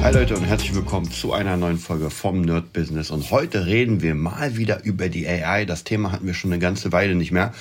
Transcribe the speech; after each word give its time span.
Hi 0.00 0.14
Leute 0.14 0.36
und 0.36 0.44
herzlich 0.44 0.76
willkommen 0.76 1.10
zu 1.10 1.32
einer 1.32 1.56
neuen 1.56 1.76
Folge 1.76 2.08
vom 2.08 2.40
Nerd 2.40 2.72
Business. 2.72 3.10
Und 3.10 3.28
heute 3.32 3.66
reden 3.66 4.00
wir 4.00 4.14
mal 4.14 4.56
wieder 4.56 4.84
über 4.84 5.08
die 5.08 5.26
AI. 5.26 5.64
Das 5.64 5.82
Thema 5.82 6.12
hatten 6.12 6.24
wir 6.24 6.34
schon 6.34 6.52
eine 6.52 6.60
ganze 6.60 6.92
Weile 6.92 7.16
nicht 7.16 7.32
mehr, 7.32 7.52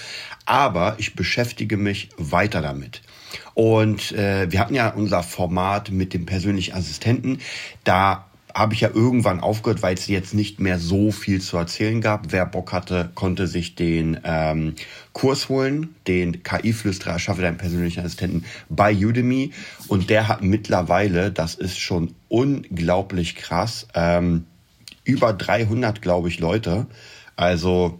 aber 0.45 0.95
ich 0.99 1.15
beschäftige 1.15 1.77
mich 1.77 2.09
weiter 2.17 2.61
damit. 2.61 3.01
Und 3.55 4.11
äh, 4.11 4.51
wir 4.51 4.59
hatten 4.59 4.75
ja 4.75 4.89
unser 4.89 5.23
Format 5.23 5.89
mit 5.89 6.13
dem 6.13 6.27
persönlichen 6.27 6.75
Assistenten. 6.75 7.39
Da 7.83 8.26
habe 8.57 8.73
ich 8.73 8.81
ja 8.81 8.89
irgendwann 8.91 9.39
aufgehört, 9.39 9.83
weil 9.83 9.93
es 9.93 10.07
jetzt 10.07 10.33
nicht 10.33 10.59
mehr 10.59 10.79
so 10.79 11.11
viel 11.11 11.41
zu 11.41 11.57
erzählen 11.57 12.01
gab. 12.01 12.31
Wer 12.31 12.45
Bock 12.47 12.73
hatte, 12.73 13.11
konnte 13.13 13.45
sich 13.45 13.75
den 13.75 14.19
ähm, 14.23 14.73
Kurs 15.13 15.47
holen, 15.47 15.95
den 16.07 16.41
KI-Flüsterer, 16.41 17.19
schaffe 17.19 17.43
deinen 17.43 17.57
persönlichen 17.57 17.99
Assistenten 17.99 18.45
bei 18.67 18.95
Udemy. 18.95 19.51
Und 19.87 20.09
der 20.09 20.27
hat 20.27 20.41
mittlerweile, 20.41 21.31
das 21.31 21.53
ist 21.53 21.77
schon 21.77 22.15
unglaublich 22.29 23.35
krass, 23.35 23.87
ähm, 23.93 24.45
über 25.03 25.33
300, 25.33 26.01
glaube 26.01 26.27
ich, 26.27 26.39
Leute. 26.39 26.87
Also 27.35 27.99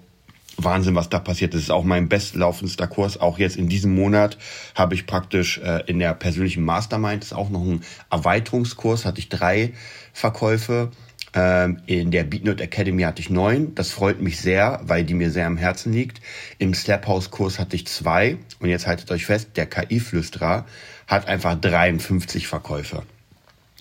Wahnsinn, 0.57 0.95
was 0.95 1.09
da 1.09 1.19
passiert. 1.19 1.53
Das 1.53 1.61
ist 1.61 1.71
auch 1.71 1.83
mein 1.83 2.09
bestlaufendster 2.09 2.87
Kurs. 2.87 3.19
Auch 3.19 3.37
jetzt 3.39 3.55
in 3.55 3.69
diesem 3.69 3.93
Monat 3.93 4.37
habe 4.75 4.95
ich 4.95 5.05
praktisch 5.05 5.59
äh, 5.59 5.83
in 5.85 5.99
der 5.99 6.13
persönlichen 6.13 6.63
Mastermind, 6.63 7.21
das 7.21 7.31
ist 7.31 7.37
auch 7.37 7.49
noch 7.49 7.61
ein 7.61 7.81
Erweiterungskurs, 8.09 9.05
hatte 9.05 9.19
ich 9.19 9.29
drei 9.29 9.73
Verkäufe. 10.13 10.91
Ähm, 11.33 11.81
in 11.85 12.11
der 12.11 12.23
BeatNote 12.23 12.63
Academy 12.63 13.03
hatte 13.03 13.21
ich 13.21 13.29
neun. 13.29 13.75
Das 13.75 13.91
freut 13.91 14.21
mich 14.21 14.39
sehr, 14.39 14.79
weil 14.83 15.03
die 15.03 15.13
mir 15.13 15.29
sehr 15.29 15.45
am 15.45 15.57
Herzen 15.57 15.93
liegt. 15.93 16.21
Im 16.57 16.73
Slaphouse-Kurs 16.73 17.59
hatte 17.59 17.75
ich 17.75 17.85
zwei. 17.85 18.37
Und 18.59 18.69
jetzt 18.69 18.87
haltet 18.87 19.11
euch 19.11 19.25
fest, 19.25 19.49
der 19.55 19.67
KI-Flüsterer 19.67 20.65
hat 21.05 21.27
einfach 21.27 21.55
53 21.55 22.47
Verkäufe 22.47 23.03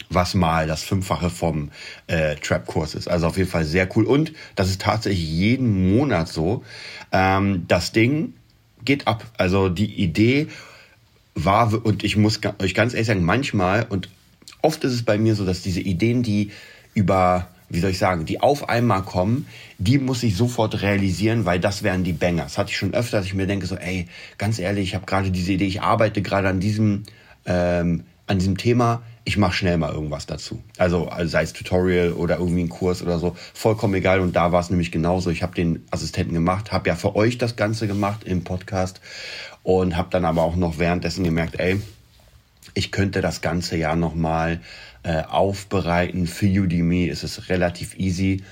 was 0.09 0.35
mal 0.35 0.67
das 0.67 0.83
Fünffache 0.83 1.31
vom 1.31 1.71
äh, 2.07 2.37
Trap-Kurs 2.37 2.95
ist. 2.95 3.09
Also 3.09 3.27
auf 3.27 3.37
jeden 3.37 3.51
Fall 3.51 3.65
sehr 3.65 3.89
cool. 3.97 4.05
Und 4.05 4.33
das 4.55 4.69
ist 4.69 4.81
tatsächlich 4.81 5.27
jeden 5.27 5.97
Monat 5.97 6.29
so. 6.29 6.65
Ähm, 7.13 7.65
das 7.69 7.93
Ding 7.93 8.35
geht 8.85 9.07
ab. 9.07 9.25
Also 9.37 9.69
die 9.69 9.93
Idee 9.95 10.49
war, 11.35 11.85
und 11.85 12.05
ich 12.05 12.17
muss 12.17 12.41
euch 12.61 12.75
ganz 12.75 12.95
ehrlich 12.95 13.09
sagen, 13.09 13.25
manchmal 13.25 13.87
und 13.89 14.09
oft 14.63 14.85
ist 14.85 14.93
es 14.93 15.05
bei 15.05 15.19
mir 15.19 15.35
so, 15.35 15.45
dass 15.45 15.63
diese 15.63 15.81
Ideen, 15.81 16.23
die 16.23 16.51
über 16.95 17.49
wie 17.69 17.81
soll 17.81 17.91
ich 17.91 17.99
sagen, 17.99 18.27
die 18.27 18.41
auf 18.41 18.69
einmal 18.69 19.03
kommen, 19.03 19.47
die 19.79 19.99
muss 19.99 20.23
ich 20.23 20.37
sofort 20.37 20.83
realisieren, 20.83 21.45
weil 21.47 21.59
das 21.59 21.83
wären 21.83 22.05
die 22.05 22.13
Banger. 22.13 22.45
Das 22.45 22.59
hatte 22.59 22.71
ich 22.71 22.77
schon 22.77 22.95
öfter, 22.95 23.17
dass 23.19 23.27
ich 23.27 23.35
mir 23.35 23.47
denke, 23.47 23.67
so, 23.67 23.75
ey, 23.77 24.07
ganz 24.39 24.59
ehrlich, 24.59 24.85
ich 24.85 24.95
habe 24.95 25.07
gerade 25.07 25.31
diese 25.31 25.53
Idee, 25.53 25.67
ich 25.67 25.83
arbeite 25.83 26.23
gerade 26.23 26.49
an 26.49 26.61
diesem, 26.61 27.03
ähm, 27.45 28.05
an 28.29 28.39
diesem 28.39 28.57
Thema, 28.57 29.03
ich 29.27 29.37
mache 29.37 29.55
schnell 29.55 29.77
mal 29.77 29.93
irgendwas 29.93 30.27
dazu. 30.27 30.63
Also, 30.79 31.09
also 31.09 31.29
sei 31.29 31.43
es 31.43 31.53
Tutorial 31.53 32.13
oder 32.13 32.39
irgendwie 32.39 32.63
ein 32.63 32.69
Kurs 32.69 33.03
oder 33.03 33.19
so, 33.19 33.37
vollkommen 33.55 33.95
egal. 33.95 34.21
Und 34.21 34.37
da 34.37 34.53
war 34.53 34.61
es 34.61 34.71
nämlich 34.71 34.93
genauso. 34.93 35.31
Ich 35.31 35.43
habe 35.43 35.53
den 35.53 35.85
Assistenten 35.91 36.33
gemacht, 36.33 36.71
habe 36.71 36.89
ja 36.89 36.95
für 36.95 37.17
euch 37.17 37.37
das 37.37 37.57
Ganze 37.57 37.89
gemacht 37.89 38.23
im 38.23 38.45
Podcast 38.45 39.01
und 39.65 39.97
habe 39.97 40.11
dann 40.11 40.25
aber 40.25 40.43
auch 40.43 40.55
noch 40.55 40.79
währenddessen 40.79 41.25
gemerkt, 41.25 41.59
ey, 41.59 41.81
ich 42.75 42.93
könnte 42.93 43.21
das 43.21 43.41
ganze 43.41 43.77
ja 43.77 43.97
nochmal 43.97 44.61
äh, 45.03 45.23
aufbereiten. 45.23 46.29
Für 46.29 46.47
Udemy 46.47 47.07
ist 47.07 47.25
es 47.25 47.49
relativ 47.49 47.99
easy 47.99 48.45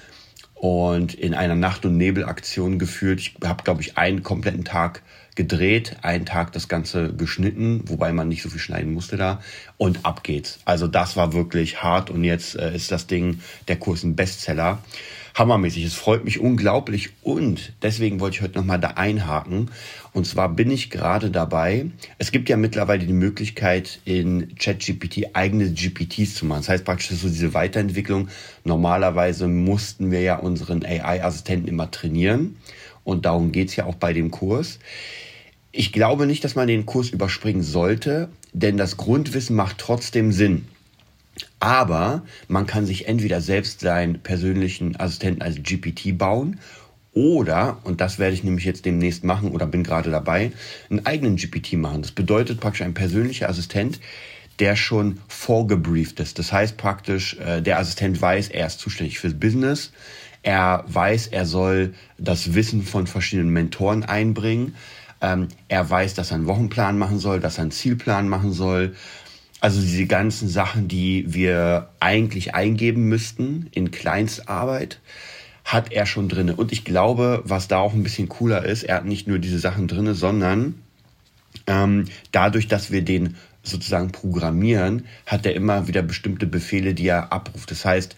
und 0.64 1.12
in 1.12 1.34
einer 1.34 1.56
Nacht- 1.56 1.84
und 1.84 1.98
Nebelaktion 1.98 2.78
geführt. 2.78 3.20
Ich 3.20 3.34
habe, 3.44 3.62
glaube 3.64 3.82
ich, 3.82 3.98
einen 3.98 4.22
kompletten 4.22 4.64
Tag 4.64 5.02
gedreht, 5.34 5.98
einen 6.00 6.24
Tag 6.24 6.52
das 6.52 6.68
Ganze 6.68 7.12
geschnitten, 7.12 7.82
wobei 7.84 8.14
man 8.14 8.28
nicht 8.28 8.40
so 8.40 8.48
viel 8.48 8.60
schneiden 8.60 8.94
musste 8.94 9.18
da 9.18 9.42
und 9.76 10.06
ab 10.06 10.24
geht's. 10.24 10.60
Also 10.64 10.88
das 10.88 11.18
war 11.18 11.34
wirklich 11.34 11.82
hart 11.82 12.08
und 12.08 12.24
jetzt 12.24 12.56
äh, 12.56 12.74
ist 12.74 12.90
das 12.90 13.06
Ding, 13.06 13.42
der 13.68 13.76
Kurs 13.76 14.04
ein 14.04 14.16
Bestseller. 14.16 14.78
Hammermäßig, 15.34 15.82
es 15.84 15.94
freut 15.94 16.24
mich 16.24 16.38
unglaublich 16.38 17.10
und 17.22 17.72
deswegen 17.82 18.20
wollte 18.20 18.36
ich 18.36 18.42
heute 18.42 18.56
nochmal 18.56 18.78
da 18.78 18.90
einhaken. 18.90 19.72
Und 20.12 20.28
zwar 20.28 20.48
bin 20.48 20.70
ich 20.70 20.90
gerade 20.90 21.32
dabei, 21.32 21.86
es 22.18 22.30
gibt 22.30 22.48
ja 22.48 22.56
mittlerweile 22.56 23.04
die 23.04 23.12
Möglichkeit 23.12 23.98
in 24.04 24.54
ChatGPT 24.54 25.34
eigene 25.34 25.72
GPTs 25.72 26.36
zu 26.36 26.46
machen. 26.46 26.60
Das 26.60 26.68
heißt 26.68 26.84
praktisch 26.84 27.08
so 27.18 27.26
diese 27.26 27.52
Weiterentwicklung. 27.52 28.28
Normalerweise 28.62 29.48
mussten 29.48 30.12
wir 30.12 30.20
ja 30.20 30.36
unseren 30.36 30.84
AI-Assistenten 30.84 31.66
immer 31.66 31.90
trainieren 31.90 32.56
und 33.02 33.26
darum 33.26 33.50
geht's 33.50 33.74
ja 33.74 33.86
auch 33.86 33.96
bei 33.96 34.12
dem 34.12 34.30
Kurs. 34.30 34.78
Ich 35.72 35.92
glaube 35.92 36.28
nicht, 36.28 36.44
dass 36.44 36.54
man 36.54 36.68
den 36.68 36.86
Kurs 36.86 37.10
überspringen 37.10 37.64
sollte, 37.64 38.28
denn 38.52 38.76
das 38.76 38.96
Grundwissen 38.96 39.56
macht 39.56 39.78
trotzdem 39.78 40.30
Sinn. 40.30 40.68
Aber 41.60 42.22
man 42.48 42.66
kann 42.66 42.84
sich 42.84 43.08
entweder 43.08 43.40
selbst 43.40 43.80
seinen 43.80 44.20
persönlichen 44.20 44.98
Assistenten 45.00 45.42
als 45.42 45.62
GPT 45.62 46.16
bauen 46.18 46.58
oder, 47.14 47.78
und 47.84 48.00
das 48.00 48.18
werde 48.18 48.34
ich 48.34 48.42
nämlich 48.42 48.64
jetzt 48.64 48.84
demnächst 48.84 49.22
machen 49.22 49.52
oder 49.52 49.66
bin 49.66 49.84
gerade 49.84 50.10
dabei, 50.10 50.50
einen 50.90 51.06
eigenen 51.06 51.36
GPT 51.36 51.74
machen. 51.74 52.02
Das 52.02 52.10
bedeutet 52.10 52.60
praktisch 52.60 52.82
ein 52.82 52.92
persönlicher 52.92 53.48
Assistent, 53.48 54.00
der 54.58 54.74
schon 54.74 55.20
vorgebrieft 55.28 56.18
ist. 56.20 56.38
Das 56.38 56.52
heißt 56.52 56.76
praktisch, 56.76 57.38
äh, 57.38 57.62
der 57.62 57.78
Assistent 57.78 58.20
weiß, 58.20 58.48
er 58.48 58.66
ist 58.66 58.80
zuständig 58.80 59.20
fürs 59.20 59.34
Business. 59.34 59.92
Er 60.42 60.84
weiß, 60.88 61.28
er 61.28 61.46
soll 61.46 61.94
das 62.18 62.54
Wissen 62.54 62.82
von 62.82 63.06
verschiedenen 63.06 63.50
Mentoren 63.50 64.04
einbringen. 64.04 64.74
Ähm, 65.20 65.48
er 65.68 65.88
weiß, 65.88 66.14
dass 66.14 66.32
er 66.32 66.36
einen 66.36 66.46
Wochenplan 66.46 66.98
machen 66.98 67.18
soll, 67.18 67.40
dass 67.40 67.58
er 67.58 67.62
einen 67.62 67.70
Zielplan 67.70 68.28
machen 68.28 68.52
soll. 68.52 68.94
Also 69.64 69.80
diese 69.80 70.04
ganzen 70.04 70.46
Sachen, 70.46 70.88
die 70.88 71.32
wir 71.32 71.88
eigentlich 71.98 72.54
eingeben 72.54 73.08
müssten 73.08 73.70
in 73.72 73.90
Kleinstarbeit, 73.90 75.00
hat 75.64 75.90
er 75.90 76.04
schon 76.04 76.28
drinne. 76.28 76.54
Und 76.54 76.70
ich 76.70 76.84
glaube, 76.84 77.40
was 77.46 77.66
da 77.66 77.78
auch 77.78 77.94
ein 77.94 78.02
bisschen 78.02 78.28
cooler 78.28 78.66
ist, 78.66 78.82
er 78.82 78.96
hat 78.96 79.06
nicht 79.06 79.26
nur 79.26 79.38
diese 79.38 79.58
Sachen 79.58 79.88
drinne, 79.88 80.14
sondern 80.14 80.74
ähm, 81.66 82.04
dadurch, 82.30 82.68
dass 82.68 82.90
wir 82.90 83.00
den 83.00 83.36
sozusagen 83.62 84.12
programmieren, 84.12 85.06
hat 85.24 85.46
er 85.46 85.54
immer 85.54 85.88
wieder 85.88 86.02
bestimmte 86.02 86.46
Befehle, 86.46 86.92
die 86.92 87.06
er 87.06 87.32
abruft. 87.32 87.70
Das 87.70 87.86
heißt, 87.86 88.16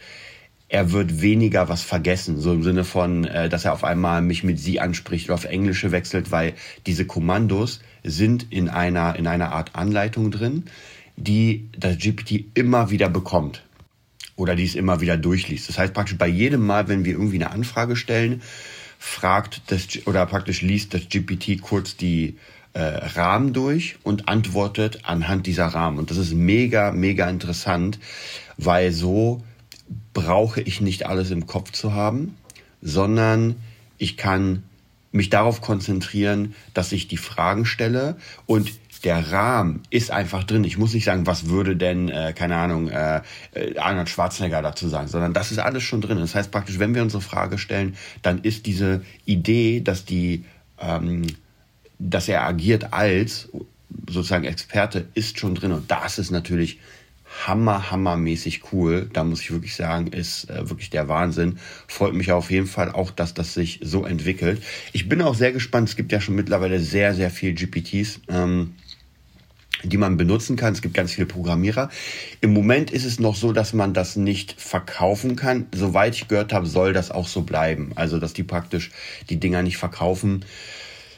er 0.69 0.91
wird 0.91 1.23
weniger 1.23 1.69
was 1.69 1.83
vergessen, 1.83 2.41
so 2.41 2.53
im 2.53 2.65
Sinne 2.65 2.83
von, 2.83 3.25
äh, 3.25 3.49
dass 3.49 3.65
er 3.65 3.73
auf 3.73 3.85
einmal 3.85 4.21
mich 4.21 4.43
mit 4.43 4.59
sie 4.59 4.81
anspricht 4.81 5.27
oder 5.27 5.35
auf 5.35 5.45
Englische 5.45 5.93
wechselt, 5.93 6.33
weil 6.33 6.55
diese 6.87 7.07
Kommandos 7.07 7.83
sind 8.03 8.51
in 8.51 8.69
einer, 8.69 9.15
in 9.15 9.29
einer 9.29 9.53
Art 9.53 9.77
Anleitung 9.77 10.33
drin, 10.33 10.65
die 11.17 11.69
das 11.77 11.99
GPT 11.99 12.45
immer 12.55 12.91
wieder 12.91 13.09
bekommt 13.09 13.63
oder 14.37 14.55
die 14.55 14.65
es 14.65 14.75
immer 14.75 15.01
wieder 15.01 15.17
durchliest. 15.17 15.69
Das 15.69 15.79
heißt 15.79 15.95
praktisch 15.95 16.19
bei 16.19 16.29
jedem 16.29 16.67
Mal, 16.67 16.89
wenn 16.89 17.05
wir 17.05 17.13
irgendwie 17.13 17.37
eine 17.37 17.51
Anfrage 17.51 17.97
stellen, 17.97 18.43
fragt 18.99 19.63
das 19.69 20.07
oder 20.07 20.27
praktisch 20.27 20.63
liest 20.63 20.95
das 20.95 21.09
GPT 21.09 21.61
kurz 21.61 21.97
die 21.97 22.37
äh, 22.73 22.81
Rahmen 22.81 23.53
durch 23.53 23.97
und 24.03 24.29
antwortet 24.29 25.01
anhand 25.05 25.47
dieser 25.47 25.67
Rahmen. 25.67 25.99
Und 25.99 26.11
das 26.11 26.19
ist 26.19 26.35
mega, 26.35 26.93
mega 26.93 27.29
interessant, 27.29 27.99
weil 28.59 28.93
so 28.93 29.43
brauche 30.13 30.61
ich 30.61 30.81
nicht 30.81 31.07
alles 31.07 31.31
im 31.31 31.47
Kopf 31.47 31.73
zu 31.73 31.95
haben, 31.95 32.37
sondern 32.83 33.57
ich 33.99 34.17
kann 34.17 34.65
mich 35.13 35.31
darauf 35.31 35.61
konzentrieren, 35.61 36.55
dass 36.75 36.93
ich 36.93 37.09
die 37.09 37.17
Fragen 37.17 37.65
stelle 37.65 38.17
und 38.45 38.71
der 39.01 39.33
Rahmen 39.33 39.83
ist 39.91 40.11
einfach 40.11 40.45
drin. 40.45 40.65
Ich 40.65 40.79
muss 40.79 40.95
nicht 40.95 41.05
sagen, 41.05 41.27
was 41.27 41.49
würde 41.49 41.77
denn, 41.77 42.09
äh, 42.09 42.33
keine 42.35 42.57
Ahnung, 42.57 42.89
äh, 42.89 43.23
äh, 43.53 43.79
Arnold 43.79 44.09
Schwarzenegger 44.09 44.63
dazu 44.63 44.89
sagen, 44.89 45.09
sondern 45.09 45.33
das 45.33 45.53
ist 45.53 45.59
alles 45.59 45.83
schon 45.83 46.01
drin. 46.01 46.19
Das 46.19 46.35
heißt 46.35 46.51
praktisch, 46.51 46.79
wenn 46.79 46.95
wir 46.95 47.03
unsere 47.03 47.23
Frage 47.23 47.59
stellen, 47.59 47.97
dann 48.23 48.41
ist 48.43 48.67
diese 48.67 49.03
Idee, 49.25 49.81
dass 49.81 50.05
die, 50.05 50.45
ähm, 50.81 51.27
dass 51.99 52.29
er 52.29 52.45
agiert 52.45 52.93
als 52.93 53.49
sozusagen 54.09 54.45
Experte, 54.45 55.07
ist 55.15 55.39
schon 55.39 55.55
drin. 55.55 55.73
Und 55.73 55.91
das 55.91 56.19
ist 56.19 56.31
natürlich 56.31 56.79
hammer, 57.47 57.91
hammermäßig 57.91 58.73
cool. 58.73 59.09
Da 59.13 59.25
muss 59.25 59.41
ich 59.41 59.51
wirklich 59.51 59.75
sagen, 59.75 60.09
ist 60.09 60.49
äh, 60.51 60.69
wirklich 60.69 60.91
der 60.91 61.09
Wahnsinn. 61.09 61.59
Freut 61.87 62.15
mich 62.15 62.33
auf 62.33 62.51
jeden 62.51 62.67
Fall 62.67 62.91
auch, 62.93 63.11
dass 63.11 63.35
das 63.35 63.55
sich 63.55 63.81
so 63.83 64.05
entwickelt. 64.05 64.63
Ich 64.93 65.09
bin 65.09 65.23
auch 65.23 65.35
sehr 65.35 65.53
gespannt. 65.53 65.89
Es 65.89 65.97
gibt 65.97 66.13
ja 66.13 66.21
schon 66.21 66.35
mittlerweile 66.35 66.81
sehr, 66.81 67.15
sehr 67.15 67.31
viel 67.31 67.53
GPTs. 67.53 68.21
Ähm, 68.29 68.75
die 69.83 69.97
man 69.97 70.17
benutzen 70.17 70.57
kann. 70.57 70.73
Es 70.73 70.83
gibt 70.83 70.95
ganz 70.95 71.13
viele 71.13 71.27
Programmierer. 71.27 71.91
Im 72.41 72.53
Moment 72.53 72.91
ist 72.91 73.05
es 73.05 73.21
noch 73.21 73.37
so, 73.37 73.53
dass 73.53 73.73
man 73.73 73.95
das 73.95 74.17
nicht 74.17 74.55
verkaufen 74.61 75.37
kann. 75.37 75.67
Soweit 75.73 76.15
ich 76.15 76.29
gehört 76.29 76.53
habe, 76.53 76.67
soll 76.67 76.93
das 76.93 77.11
auch 77.11 77.29
so 77.29 77.43
bleiben. 77.43 77.93
Also, 77.95 78.19
dass 78.19 78.33
die 78.33 78.43
praktisch 78.43 78.91
die 79.29 79.39
Dinger 79.39 79.63
nicht 79.63 79.77
verkaufen. 79.77 80.45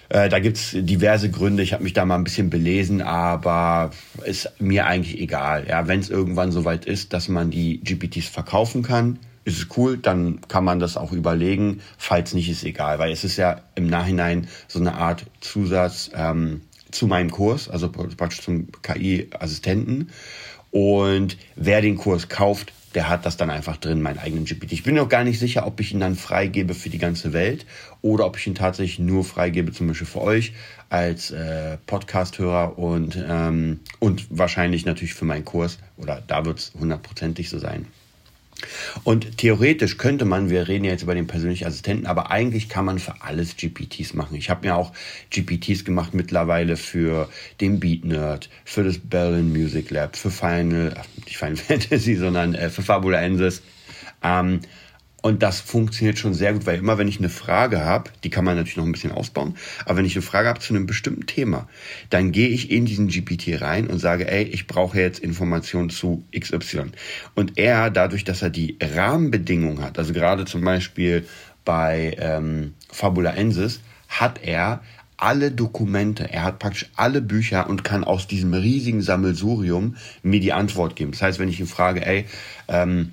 Äh, 0.08 0.28
da 0.28 0.38
gibt's 0.38 0.70
diverse 0.72 1.31
Gründe. 1.31 1.62
Ich 1.62 1.72
habe 1.72 1.84
mich 1.84 1.93
da 1.93 2.05
mal 2.05 2.16
ein 2.16 2.25
bisschen 2.25 2.50
belesen, 2.50 3.02
aber 3.02 3.90
ist 4.25 4.52
mir 4.58 4.87
eigentlich 4.87 5.20
egal. 5.20 5.66
Ja, 5.69 5.87
wenn 5.87 6.00
es 6.00 6.08
irgendwann 6.08 6.50
soweit 6.50 6.87
ist, 6.87 7.12
dass 7.12 7.28
man 7.28 7.50
die 7.50 7.81
GPTs 7.81 8.28
verkaufen 8.28 8.82
kann, 8.82 9.19
ist 9.44 9.58
es 9.58 9.69
cool, 9.76 9.96
dann 9.96 10.40
kann 10.49 10.64
man 10.64 10.78
das 10.78 10.96
auch 10.96 11.12
überlegen. 11.12 11.81
Falls 11.96 12.34
nicht, 12.34 12.50
ist 12.50 12.64
egal, 12.64 12.99
weil 12.99 13.12
es 13.12 13.25
ist 13.25 13.37
ja 13.37 13.62
im 13.75 13.87
Nachhinein 13.87 14.49
so 14.66 14.78
eine 14.78 14.94
Art 14.94 15.26
Zusatz 15.40 16.11
ähm, 16.14 16.62
zu 16.99 17.06
meinem 17.06 17.31
Kurs, 17.31 17.69
also 17.69 17.89
praktisch 17.91 18.43
zum 18.43 18.69
KI-Assistenten. 18.83 20.11
Und 20.71 21.39
wer 21.55 21.81
den 21.81 21.97
Kurs 21.97 22.29
kauft, 22.29 22.73
der 22.95 23.09
hat 23.09 23.25
das 23.25 23.37
dann 23.37 23.50
einfach 23.50 23.77
drin, 23.77 24.03
meinen 24.03 24.19
eigenen 24.19 24.45
GPT. 24.45 24.73
Ich 24.73 24.83
bin 24.83 24.97
noch 24.97 25.09
gar 25.09 25.23
nicht 25.23 25.39
sicher, 25.39 25.67
ob 25.67 25.79
ich 25.81 25.93
ihn 25.93 26.00
dann 26.00 26.17
freigebe 26.17 26.75
für 26.75 26.91
die 26.91 26.99
ganze 26.99 27.33
Welt 27.33 27.67
oder 28.03 28.27
ob 28.27 28.37
ich 28.37 28.47
ihn 28.47 28.55
tatsächlich 28.55 28.99
nur 28.99 29.25
freigebe, 29.25 29.73
zum 29.73 29.87
Beispiel 29.87 30.06
für 30.06 30.23
euch 30.23 30.53
als 30.89 31.31
äh, 31.31 31.77
Podcast-Hörer 31.87 32.79
und, 32.79 33.23
ähm, 33.29 33.81
und 34.00 34.27
wahrscheinlich 34.31 34.85
natürlich 34.85 35.15
für 35.15 35.25
meinen 35.25 35.45
Kurs 35.45 35.79
oder 35.97 36.23
da 36.27 36.45
wird 36.45 36.59
es 36.59 36.73
hundertprozentig 36.79 37.49
so 37.49 37.59
sein. 37.59 37.87
Und 39.05 39.38
theoretisch 39.38 39.99
könnte 39.99 40.25
man, 40.25 40.50
wir 40.50 40.69
reden 40.69 40.84
ja 40.84 40.93
jetzt 40.93 41.02
über 41.02 41.14
den 41.14 41.26
persönlichen 41.26 41.66
Assistenten, 41.66 42.06
aber 42.06 42.31
eigentlich 42.31 42.69
kann 42.69 42.84
man 42.84 42.99
für 42.99 43.22
alles 43.22 43.56
GPTs 43.56 44.14
machen. 44.14 44.37
Ich 44.37 44.50
habe 44.50 44.66
mir 44.66 44.76
auch 44.76 44.93
GPTs 45.31 45.84
gemacht 45.84 46.14
mittlerweile 46.14 46.76
für 46.76 47.28
den 47.60 47.81
Beat 47.81 48.05
Nerd, 48.05 48.50
für 48.64 48.84
das 48.84 48.99
Berlin 48.99 49.52
Music 49.52 49.90
Lab, 49.90 50.16
für 50.16 50.31
Final, 50.31 50.94
ach, 50.99 51.06
nicht 51.25 51.37
Final 51.37 51.56
Fantasy, 51.56 52.16
sondern 52.16 52.55
äh, 52.55 52.70
für 52.70 52.82
Fabula 52.82 53.20
Ensis. 53.20 53.62
Ähm, 54.22 54.61
und 55.28 55.42
das 55.42 55.60
funktioniert 55.60 56.19
schon 56.19 56.32
sehr 56.32 56.54
gut, 56.54 56.64
weil 56.64 56.78
immer 56.78 56.96
wenn 56.96 57.06
ich 57.06 57.19
eine 57.19 57.28
Frage 57.28 57.84
habe, 57.84 58.10
die 58.25 58.30
kann 58.30 58.46
man 58.46 58.56
natürlich 58.56 58.78
noch 58.78 58.86
ein 58.86 58.92
bisschen 58.92 59.12
ausbauen, 59.12 59.56
aber 59.84 59.98
wenn 59.98 60.06
ich 60.06 60.16
eine 60.16 60.22
Frage 60.22 60.48
habe 60.48 60.58
zu 60.58 60.75
einem 60.75 60.86
bestimmten 60.86 61.26
Thema, 61.26 61.69
dann 62.08 62.32
gehe 62.32 62.48
ich 62.48 62.70
in 62.70 62.86
diesen 62.86 63.08
GPT 63.08 63.60
rein 63.60 63.88
und 63.88 63.98
sage, 63.98 64.26
ey, 64.30 64.44
ich 64.44 64.66
brauche 64.66 64.98
jetzt 64.98 65.19
Informationen 65.19 65.90
zu 65.90 66.25
XY. 66.34 66.92
Und 67.34 67.58
er, 67.58 67.90
dadurch, 67.90 68.25
dass 68.25 68.40
er 68.40 68.48
die 68.48 68.78
Rahmenbedingungen 68.80 69.82
hat, 69.82 69.98
also 69.98 70.14
gerade 70.14 70.46
zum 70.46 70.62
Beispiel 70.62 71.26
bei 71.66 72.16
ähm, 72.19 72.72
Fabula 72.90 73.32
Ensis, 73.32 73.80
hat 74.08 74.42
er 74.42 74.80
alle 75.19 75.50
Dokumente, 75.50 76.32
er 76.32 76.44
hat 76.44 76.58
praktisch 76.58 76.86
alle 76.96 77.20
Bücher 77.20 77.69
und 77.69 77.84
kann 77.84 78.02
aus 78.04 78.28
diesem 78.28 78.54
riesigen 78.54 79.02
Sammelsurium 79.02 79.96
mir 80.22 80.40
die 80.40 80.54
Antwort 80.54 80.96
geben. 80.96 81.10
Das 81.10 81.20
heißt, 81.20 81.38
wenn 81.38 81.50
ich 81.50 81.60
ihn 81.60 81.66
frage, 81.66 82.06
ey, 82.06 82.25
ähm, 82.69 83.12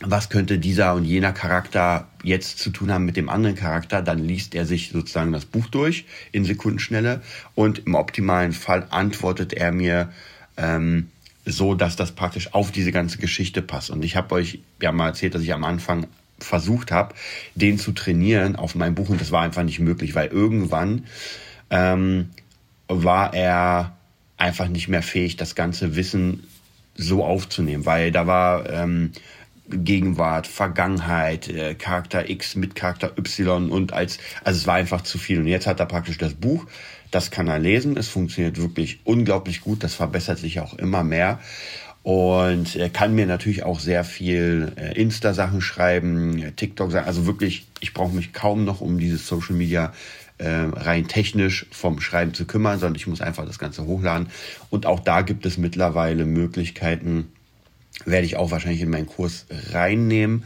was 0.00 0.30
könnte 0.30 0.58
dieser 0.58 0.94
und 0.94 1.04
jener 1.04 1.32
Charakter 1.32 2.08
jetzt 2.22 2.58
zu 2.58 2.70
tun 2.70 2.90
haben 2.90 3.04
mit 3.04 3.16
dem 3.16 3.28
anderen 3.28 3.56
Charakter, 3.56 4.02
dann 4.02 4.18
liest 4.18 4.54
er 4.54 4.64
sich 4.64 4.90
sozusagen 4.90 5.32
das 5.32 5.44
Buch 5.44 5.66
durch 5.66 6.06
in 6.32 6.44
Sekundenschnelle 6.44 7.20
und 7.54 7.86
im 7.86 7.94
optimalen 7.94 8.52
Fall 8.52 8.86
antwortet 8.90 9.52
er 9.52 9.72
mir 9.72 10.12
ähm, 10.56 11.08
so, 11.44 11.74
dass 11.74 11.96
das 11.96 12.12
praktisch 12.12 12.54
auf 12.54 12.70
diese 12.70 12.92
ganze 12.92 13.18
Geschichte 13.18 13.62
passt. 13.62 13.90
Und 13.90 14.04
ich 14.04 14.16
habe 14.16 14.34
euch 14.34 14.60
ja 14.80 14.92
mal 14.92 15.08
erzählt, 15.08 15.34
dass 15.34 15.42
ich 15.42 15.52
am 15.52 15.64
Anfang 15.64 16.06
versucht 16.38 16.92
habe, 16.92 17.14
den 17.54 17.78
zu 17.78 17.92
trainieren 17.92 18.56
auf 18.56 18.74
mein 18.74 18.94
Buch 18.94 19.10
und 19.10 19.20
das 19.20 19.32
war 19.32 19.42
einfach 19.42 19.62
nicht 19.62 19.80
möglich, 19.80 20.14
weil 20.14 20.28
irgendwann 20.28 21.04
ähm, 21.68 22.30
war 22.88 23.34
er 23.34 23.96
einfach 24.38 24.68
nicht 24.68 24.88
mehr 24.88 25.02
fähig, 25.02 25.36
das 25.36 25.54
ganze 25.54 25.96
Wissen 25.96 26.44
so 26.96 27.24
aufzunehmen, 27.24 27.86
weil 27.86 28.10
da 28.10 28.26
war 28.26 28.68
ähm, 28.70 29.12
Gegenwart, 29.70 30.46
Vergangenheit, 30.46 31.48
äh, 31.48 31.74
Charakter 31.74 32.28
X 32.28 32.56
mit 32.56 32.74
Charakter 32.74 33.16
Y 33.16 33.70
und 33.70 33.92
als, 33.92 34.18
also 34.44 34.58
es 34.58 34.66
war 34.66 34.74
einfach 34.74 35.02
zu 35.02 35.18
viel. 35.18 35.38
Und 35.38 35.46
jetzt 35.46 35.66
hat 35.66 35.80
er 35.80 35.86
praktisch 35.86 36.18
das 36.18 36.34
Buch, 36.34 36.66
das 37.10 37.30
kann 37.30 37.48
er 37.48 37.58
lesen, 37.58 37.96
es 37.96 38.08
funktioniert 38.08 38.60
wirklich 38.60 39.00
unglaublich 39.04 39.60
gut, 39.60 39.82
das 39.82 39.94
verbessert 39.94 40.38
sich 40.38 40.60
auch 40.60 40.74
immer 40.74 41.04
mehr. 41.04 41.40
Und 42.02 42.76
er 42.76 42.88
kann 42.88 43.14
mir 43.14 43.26
natürlich 43.26 43.62
auch 43.62 43.78
sehr 43.78 44.04
viel 44.04 44.72
äh, 44.76 44.98
Insta-Sachen 44.98 45.60
schreiben, 45.60 46.52
TikTok-Sachen, 46.56 47.06
also 47.06 47.26
wirklich, 47.26 47.66
ich 47.80 47.92
brauche 47.92 48.14
mich 48.14 48.32
kaum 48.32 48.64
noch 48.64 48.80
um 48.80 48.98
dieses 48.98 49.26
Social 49.26 49.54
Media 49.54 49.92
äh, 50.38 50.48
rein 50.48 51.06
technisch 51.08 51.66
vom 51.70 52.00
Schreiben 52.00 52.32
zu 52.32 52.46
kümmern, 52.46 52.78
sondern 52.78 52.96
ich 52.96 53.06
muss 53.06 53.20
einfach 53.20 53.44
das 53.44 53.58
Ganze 53.58 53.84
hochladen. 53.84 54.28
Und 54.70 54.86
auch 54.86 55.00
da 55.00 55.20
gibt 55.20 55.44
es 55.44 55.58
mittlerweile 55.58 56.24
Möglichkeiten, 56.24 57.30
werde 58.06 58.26
ich 58.26 58.36
auch 58.36 58.50
wahrscheinlich 58.50 58.82
in 58.82 58.90
meinen 58.90 59.06
Kurs 59.06 59.46
reinnehmen. 59.72 60.44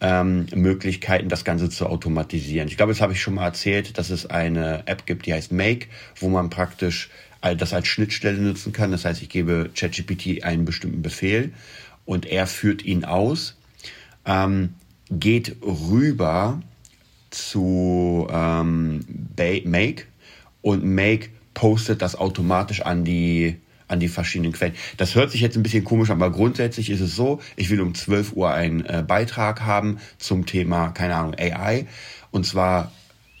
Ähm, 0.00 0.46
Möglichkeiten, 0.54 1.28
das 1.28 1.44
Ganze 1.44 1.70
zu 1.70 1.86
automatisieren. 1.86 2.68
Ich 2.68 2.76
glaube, 2.76 2.92
das 2.92 3.00
habe 3.00 3.14
ich 3.14 3.22
schon 3.22 3.34
mal 3.34 3.44
erzählt, 3.44 3.96
dass 3.96 4.10
es 4.10 4.26
eine 4.26 4.86
App 4.86 5.06
gibt, 5.06 5.24
die 5.24 5.32
heißt 5.32 5.52
Make, 5.52 5.86
wo 6.16 6.28
man 6.28 6.50
praktisch 6.50 7.08
das 7.52 7.74
als 7.74 7.86
Schnittstelle 7.86 8.38
nutzen 8.38 8.72
kann. 8.72 8.90
Das 8.90 9.04
heißt, 9.04 9.22
ich 9.22 9.28
gebe 9.28 9.70
ChatGPT 9.74 10.44
einen 10.44 10.64
bestimmten 10.64 11.02
Befehl 11.02 11.52
und 12.04 12.26
er 12.26 12.46
führt 12.46 12.84
ihn 12.84 13.04
aus, 13.04 13.56
ähm, 14.24 14.74
geht 15.10 15.56
rüber 15.62 16.62
zu 17.30 18.26
ähm, 18.30 19.04
Make 19.36 20.04
und 20.62 20.84
Make 20.84 21.28
postet 21.52 22.02
das 22.02 22.16
automatisch 22.16 22.80
an 22.82 23.04
die 23.04 23.56
an 23.94 24.00
die 24.00 24.08
verschiedenen 24.08 24.52
Quellen. 24.52 24.74
Das 24.96 25.14
hört 25.14 25.30
sich 25.30 25.40
jetzt 25.40 25.56
ein 25.56 25.62
bisschen 25.62 25.84
komisch 25.84 26.10
an, 26.10 26.20
aber 26.22 26.30
grundsätzlich 26.30 26.90
ist 26.90 27.00
es 27.00 27.16
so, 27.16 27.40
ich 27.56 27.70
will 27.70 27.80
um 27.80 27.94
12 27.94 28.34
Uhr 28.34 28.50
einen 28.50 28.84
äh, 28.84 29.02
Beitrag 29.06 29.62
haben 29.62 29.98
zum 30.18 30.46
Thema, 30.46 30.90
keine 30.90 31.16
Ahnung, 31.16 31.34
AI. 31.38 31.86
Und 32.30 32.44
zwar 32.44 32.92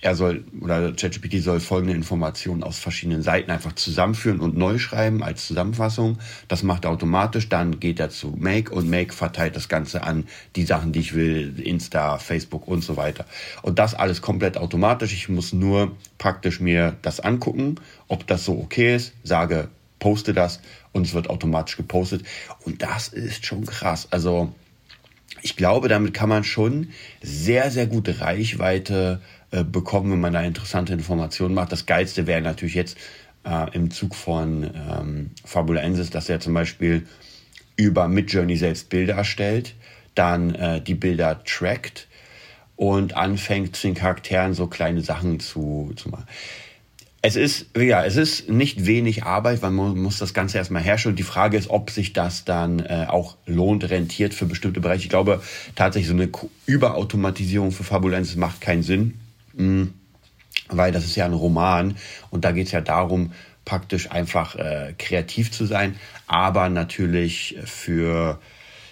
er 0.04 0.14
soll 0.14 0.44
oder 0.60 0.92
ChatGPT 0.92 1.42
soll 1.42 1.60
folgende 1.60 1.94
Informationen 1.94 2.62
aus 2.62 2.78
verschiedenen 2.78 3.22
Seiten 3.22 3.50
einfach 3.50 3.72
zusammenführen 3.72 4.38
und 4.38 4.54
neu 4.54 4.78
schreiben 4.78 5.22
als 5.22 5.46
Zusammenfassung. 5.46 6.18
Das 6.46 6.62
macht 6.62 6.84
er 6.84 6.90
automatisch. 6.90 7.48
Dann 7.48 7.80
geht 7.80 7.98
er 8.00 8.10
zu 8.10 8.34
Make 8.36 8.70
und 8.70 8.90
Make 8.90 9.14
verteilt 9.14 9.56
das 9.56 9.70
Ganze 9.70 10.02
an 10.02 10.24
die 10.56 10.64
Sachen, 10.64 10.92
die 10.92 11.00
ich 11.00 11.14
will, 11.14 11.58
Insta, 11.58 12.18
Facebook 12.18 12.68
und 12.68 12.84
so 12.84 12.98
weiter. 12.98 13.24
Und 13.62 13.78
das 13.78 13.94
alles 13.94 14.20
komplett 14.20 14.58
automatisch. 14.58 15.14
Ich 15.14 15.30
muss 15.30 15.54
nur 15.54 15.96
praktisch 16.18 16.60
mir 16.60 16.96
das 17.00 17.20
angucken, 17.20 17.76
ob 18.06 18.26
das 18.26 18.44
so 18.44 18.58
okay 18.58 18.96
ist, 18.96 19.14
sage 19.22 19.68
poste 20.04 20.34
das 20.34 20.60
und 20.92 21.06
es 21.06 21.14
wird 21.14 21.30
automatisch 21.30 21.78
gepostet. 21.78 22.24
Und 22.66 22.82
das 22.82 23.08
ist 23.08 23.46
schon 23.46 23.64
krass. 23.64 24.06
Also 24.10 24.52
ich 25.40 25.56
glaube, 25.56 25.88
damit 25.88 26.12
kann 26.12 26.28
man 26.28 26.44
schon 26.44 26.90
sehr, 27.22 27.70
sehr 27.70 27.86
gute 27.86 28.20
Reichweite 28.20 29.22
äh, 29.50 29.64
bekommen, 29.64 30.12
wenn 30.12 30.20
man 30.20 30.34
da 30.34 30.42
interessante 30.42 30.92
Informationen 30.92 31.54
macht. 31.54 31.72
Das 31.72 31.86
Geilste 31.86 32.26
wäre 32.26 32.42
natürlich 32.42 32.74
jetzt 32.74 32.98
äh, 33.46 33.74
im 33.74 33.90
Zug 33.90 34.14
von 34.14 34.70
ähm, 34.74 35.30
Fabulensis, 35.42 36.10
dass 36.10 36.28
er 36.28 36.38
zum 36.38 36.52
Beispiel 36.52 37.06
über 37.76 38.06
Midjourney 38.06 38.58
selbst 38.58 38.90
Bilder 38.90 39.14
erstellt, 39.14 39.74
dann 40.14 40.54
äh, 40.54 40.82
die 40.82 40.94
Bilder 40.94 41.42
trackt 41.44 42.08
und 42.76 43.16
anfängt 43.16 43.74
zu 43.74 43.86
den 43.86 43.94
Charakteren 43.94 44.52
so 44.52 44.66
kleine 44.66 45.00
Sachen 45.00 45.40
zu, 45.40 45.94
zu 45.96 46.10
machen. 46.10 46.26
Es 47.26 47.36
ist, 47.36 47.68
ja, 47.74 48.04
es 48.04 48.16
ist 48.16 48.50
nicht 48.50 48.84
wenig 48.84 49.24
Arbeit, 49.24 49.62
weil 49.62 49.70
man 49.70 49.96
muss 49.96 50.18
das 50.18 50.34
Ganze 50.34 50.58
erstmal 50.58 50.82
herstellen. 50.82 51.16
Die 51.16 51.22
Frage 51.22 51.56
ist, 51.56 51.70
ob 51.70 51.88
sich 51.88 52.12
das 52.12 52.44
dann 52.44 52.80
äh, 52.80 53.06
auch 53.08 53.38
lohnt, 53.46 53.88
rentiert 53.88 54.34
für 54.34 54.44
bestimmte 54.44 54.82
Bereiche. 54.82 55.04
Ich 55.04 55.08
glaube 55.08 55.40
tatsächlich, 55.74 56.08
so 56.08 56.14
eine 56.14 56.28
Überautomatisierung 56.66 57.72
für 57.72 57.82
Fabulensis 57.82 58.36
macht 58.36 58.60
keinen 58.60 58.82
Sinn, 58.82 59.18
mh, 59.54 59.62
hm, 59.62 59.94
weil 60.68 60.92
das 60.92 61.06
ist 61.06 61.16
ja 61.16 61.24
ein 61.24 61.32
Roman 61.32 61.96
und 62.28 62.44
da 62.44 62.52
geht 62.52 62.66
es 62.66 62.72
ja 62.72 62.82
darum, 62.82 63.32
praktisch 63.64 64.10
einfach 64.10 64.56
äh, 64.56 64.92
kreativ 64.98 65.50
zu 65.50 65.64
sein, 65.64 65.96
aber 66.26 66.68
natürlich 66.68 67.56
für, 67.64 68.38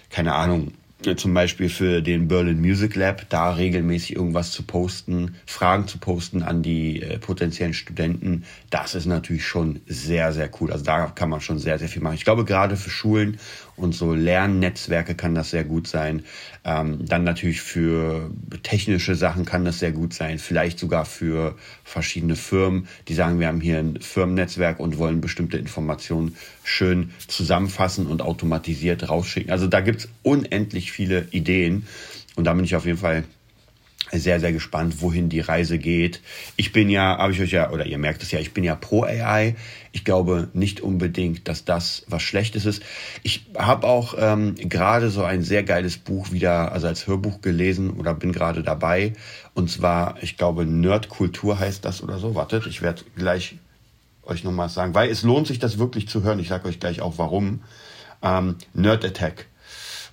keine 0.09 0.33
Ahnung, 0.33 0.71
zum 1.03 1.33
Beispiel 1.33 1.69
für 1.69 2.01
den 2.01 2.27
Berlin 2.27 2.61
Music 2.61 2.95
Lab, 2.95 3.29
da 3.29 3.51
regelmäßig 3.51 4.15
irgendwas 4.15 4.51
zu 4.51 4.63
posten, 4.63 5.35
Fragen 5.45 5.87
zu 5.87 5.97
posten 5.97 6.43
an 6.43 6.63
die 6.63 7.01
äh, 7.01 7.19
potenziellen 7.19 7.73
Studenten, 7.73 8.45
das 8.69 8.95
ist 8.95 9.05
natürlich 9.05 9.45
schon 9.45 9.81
sehr, 9.85 10.31
sehr 10.31 10.49
cool. 10.59 10.71
Also 10.71 10.85
da 10.85 11.07
kann 11.07 11.29
man 11.29 11.41
schon 11.41 11.59
sehr, 11.59 11.77
sehr 11.77 11.89
viel 11.89 12.01
machen. 12.01 12.15
Ich 12.15 12.23
glaube, 12.23 12.45
gerade 12.45 12.77
für 12.77 12.89
Schulen 12.89 13.37
und 13.75 13.93
so 13.93 14.13
Lernnetzwerke 14.13 15.15
kann 15.15 15.35
das 15.35 15.49
sehr 15.49 15.63
gut 15.63 15.87
sein. 15.87 16.23
Ähm, 16.63 17.05
dann 17.05 17.23
natürlich 17.23 17.61
für 17.61 18.31
technische 18.61 19.15
Sachen 19.15 19.45
kann 19.45 19.65
das 19.65 19.79
sehr 19.79 19.91
gut 19.91 20.13
sein. 20.13 20.39
Vielleicht 20.39 20.79
sogar 20.79 21.05
für 21.05 21.55
verschiedene 21.83 22.35
Firmen, 22.35 22.87
die 23.07 23.13
sagen, 23.13 23.39
wir 23.39 23.47
haben 23.47 23.61
hier 23.61 23.79
ein 23.79 23.99
Firmennetzwerk 23.99 24.79
und 24.79 24.97
wollen 24.97 25.21
bestimmte 25.21 25.57
Informationen 25.57 26.35
schön 26.63 27.11
zusammenfassen 27.27 28.07
und 28.07 28.21
automatisiert 28.21 29.09
rausschicken. 29.09 29.51
Also 29.51 29.67
da 29.67 29.81
gibt's 29.81 30.07
unendlich 30.21 30.91
viele 30.91 31.27
Ideen 31.31 31.87
und 32.35 32.45
da 32.45 32.53
bin 32.53 32.65
ich 32.65 32.75
auf 32.75 32.85
jeden 32.85 32.99
Fall 32.99 33.23
sehr, 34.19 34.39
sehr 34.39 34.51
gespannt, 34.51 35.01
wohin 35.01 35.29
die 35.29 35.39
Reise 35.39 35.77
geht. 35.77 36.21
Ich 36.55 36.71
bin 36.71 36.89
ja, 36.89 37.17
habe 37.17 37.33
ich 37.33 37.41
euch 37.41 37.51
ja, 37.51 37.71
oder 37.71 37.85
ihr 37.85 37.97
merkt 37.97 38.23
es 38.23 38.31
ja, 38.31 38.39
ich 38.39 38.53
bin 38.53 38.63
ja 38.63 38.75
pro 38.75 39.03
AI. 39.03 39.55
Ich 39.91 40.05
glaube 40.05 40.49
nicht 40.53 40.81
unbedingt, 40.81 41.47
dass 41.47 41.65
das 41.65 42.03
was 42.07 42.21
Schlechtes 42.21 42.65
ist. 42.65 42.81
Ich 43.21 43.45
habe 43.57 43.87
auch 43.87 44.15
ähm, 44.17 44.55
gerade 44.55 45.09
so 45.09 45.23
ein 45.23 45.43
sehr 45.43 45.63
geiles 45.63 45.97
Buch 45.97 46.31
wieder, 46.31 46.71
also 46.71 46.87
als 46.87 47.07
Hörbuch 47.07 47.41
gelesen 47.41 47.91
oder 47.91 48.13
bin 48.13 48.31
gerade 48.31 48.63
dabei. 48.63 49.13
Und 49.53 49.69
zwar, 49.69 50.15
ich 50.21 50.37
glaube, 50.37 50.65
Nerdkultur 50.65 51.59
heißt 51.59 51.85
das 51.85 52.01
oder 52.01 52.17
so. 52.17 52.35
Wartet, 52.35 52.65
ich 52.67 52.81
werde 52.81 53.03
gleich 53.15 53.55
euch 54.23 54.43
nochmal 54.43 54.69
sagen, 54.69 54.95
weil 54.95 55.09
es 55.09 55.23
lohnt 55.23 55.47
sich, 55.47 55.59
das 55.59 55.77
wirklich 55.77 56.07
zu 56.07 56.23
hören. 56.23 56.39
Ich 56.39 56.47
sage 56.47 56.67
euch 56.67 56.79
gleich 56.79 57.01
auch 57.01 57.17
warum. 57.17 57.61
Ähm, 58.21 58.55
Nerd 58.73 59.03
Attack. 59.05 59.47